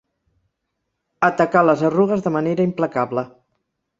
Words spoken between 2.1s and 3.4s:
de manera implacable.